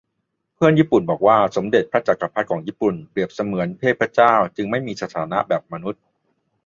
[0.55, 6.03] เพื่อนญี่ปุ่นบอกว่าสมเด็จพระจักรพรรดิของญี่ปุ่นเปรียบเสมือนเทพเจ้า จึงไม่มีสถานะแบบมนุษย์